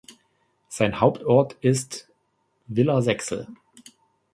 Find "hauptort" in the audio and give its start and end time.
0.99-1.57